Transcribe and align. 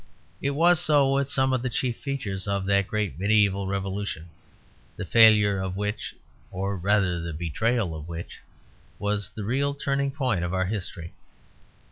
It 0.41 0.55
was 0.57 0.79
so 0.79 1.13
with 1.13 1.29
some 1.29 1.53
of 1.53 1.61
the 1.61 1.69
chief 1.69 1.95
features 1.97 2.47
of 2.47 2.65
that 2.65 2.87
great 2.87 3.19
mediæval 3.19 3.67
revolution 3.67 4.29
the 4.97 5.05
failure 5.05 5.59
of 5.59 5.75
which, 5.77 6.15
or 6.49 6.75
rather 6.75 7.21
the 7.21 7.33
betrayal 7.33 7.95
of 7.95 8.07
which, 8.07 8.39
was 8.97 9.29
the 9.29 9.43
real 9.43 9.75
turning 9.75 10.09
point 10.09 10.43
of 10.43 10.55
our 10.55 10.65
history. 10.65 11.13